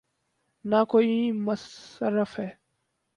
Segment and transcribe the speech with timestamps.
[0.65, 1.31] نہ کوئی
[1.31, 2.49] مصرف ہے۔